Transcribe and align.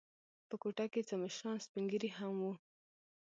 په 0.47 0.55
کوټه 0.61 0.85
کې 0.93 1.01
څه 1.07 1.13
مشران 1.23 1.57
سپین 1.65 1.83
ږیري 1.91 2.09
هم 2.17 2.33
و. 2.43 2.45